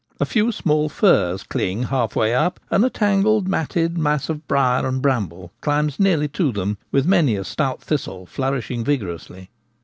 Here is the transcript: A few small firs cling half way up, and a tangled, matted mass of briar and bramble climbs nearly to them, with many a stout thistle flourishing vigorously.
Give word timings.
A 0.19 0.25
few 0.25 0.51
small 0.51 0.89
firs 0.89 1.43
cling 1.43 1.83
half 1.83 2.15
way 2.15 2.33
up, 2.33 2.59
and 2.71 2.83
a 2.83 2.89
tangled, 2.89 3.47
matted 3.47 3.99
mass 3.99 4.29
of 4.29 4.47
briar 4.47 4.87
and 4.87 4.99
bramble 4.99 5.51
climbs 5.61 5.99
nearly 5.99 6.27
to 6.29 6.51
them, 6.51 6.79
with 6.91 7.05
many 7.05 7.35
a 7.35 7.43
stout 7.43 7.81
thistle 7.83 8.25
flourishing 8.25 8.83
vigorously. 8.83 9.51